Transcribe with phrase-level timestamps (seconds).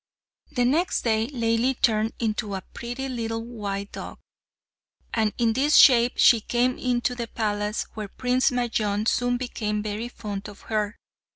[0.53, 3.45] The next day Laili turned into a pretty little
[3.85, 4.17] dog;
[5.13, 10.07] and in this shape she came into the palace, where Prince Majnun soon became very
[10.09, 10.97] fond of her.